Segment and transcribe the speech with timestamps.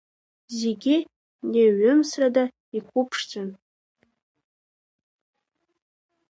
[0.59, 0.95] Зегьы
[1.49, 2.43] неиҩымсрада
[2.77, 3.49] иқәыԥшцәан.